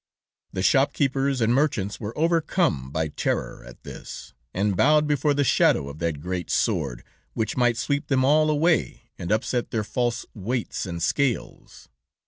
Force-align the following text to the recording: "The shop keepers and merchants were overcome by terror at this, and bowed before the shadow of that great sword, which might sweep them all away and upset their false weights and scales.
"The 0.51 0.63
shop 0.63 0.93
keepers 0.93 1.41
and 1.41 1.53
merchants 1.53 1.99
were 1.99 2.17
overcome 2.17 2.89
by 2.89 3.09
terror 3.09 3.63
at 3.63 3.83
this, 3.83 4.33
and 4.51 4.75
bowed 4.75 5.05
before 5.05 5.35
the 5.35 5.43
shadow 5.43 5.89
of 5.89 5.99
that 5.99 6.19
great 6.21 6.49
sword, 6.49 7.03
which 7.35 7.55
might 7.55 7.77
sweep 7.77 8.07
them 8.07 8.25
all 8.25 8.49
away 8.49 9.11
and 9.19 9.31
upset 9.31 9.69
their 9.69 9.83
false 9.83 10.25
weights 10.33 10.87
and 10.87 11.03
scales. 11.03 11.87